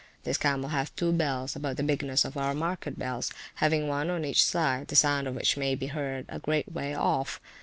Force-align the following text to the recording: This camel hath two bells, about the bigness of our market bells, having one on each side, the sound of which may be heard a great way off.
This 0.23 0.39
camel 0.39 0.69
hath 0.69 0.95
two 0.95 1.11
bells, 1.11 1.55
about 1.55 1.77
the 1.77 1.83
bigness 1.83 2.25
of 2.25 2.35
our 2.35 2.55
market 2.55 2.97
bells, 2.97 3.31
having 3.57 3.87
one 3.87 4.09
on 4.09 4.25
each 4.25 4.43
side, 4.43 4.87
the 4.87 4.95
sound 4.95 5.27
of 5.27 5.35
which 5.35 5.57
may 5.57 5.75
be 5.75 5.85
heard 5.85 6.25
a 6.27 6.39
great 6.39 6.71
way 6.71 6.95
off. 6.95 7.39